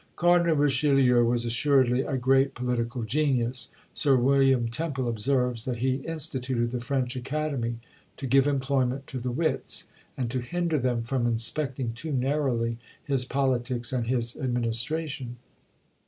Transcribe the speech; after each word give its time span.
Cardinal 0.15 0.55
Richelieu 0.55 1.23
was 1.23 1.45
assuredly 1.45 2.01
a 2.01 2.17
great 2.17 2.55
political 2.55 3.03
genius. 3.03 3.69
Sir 3.93 4.15
William 4.17 4.67
Temple 4.67 5.07
observes, 5.07 5.63
that 5.65 5.77
he 5.77 5.97
instituted 5.97 6.71
the 6.71 6.79
French 6.79 7.15
Academy 7.15 7.77
to 8.17 8.25
give 8.25 8.47
employment 8.47 9.05
to 9.05 9.19
the 9.19 9.29
wits, 9.29 9.91
and 10.17 10.31
to 10.31 10.39
hinder 10.39 10.79
them 10.79 11.03
from 11.03 11.27
inspecting 11.27 11.93
too 11.93 12.11
narrowly 12.11 12.79
his 13.03 13.25
politics 13.25 13.93
and 13.93 14.07
his 14.07 14.35
administration. 14.35 15.35